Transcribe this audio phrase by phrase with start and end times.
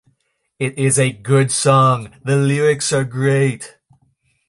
[0.57, 3.77] It's a good song, the lyrics are great.